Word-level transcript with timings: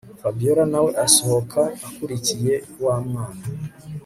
Fabiora 0.21 0.63
nawe 0.71 0.91
asohoka 1.05 1.61
akurikiye 1.87 2.55
wamwana 2.83 3.43